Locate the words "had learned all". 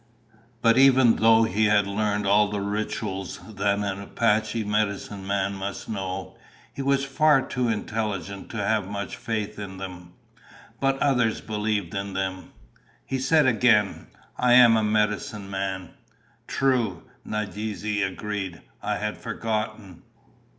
1.65-2.49